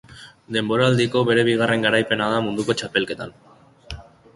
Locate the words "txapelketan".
2.83-3.41